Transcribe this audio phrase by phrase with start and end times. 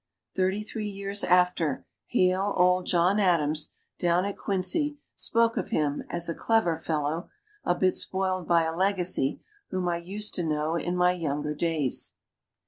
[0.35, 6.27] Thirty three years after, hale old John Adams down at Quincy spoke of him as
[6.27, 7.29] "a clever fellow,
[7.63, 12.15] a bit spoiled by a legacy, whom I used to know in my younger days."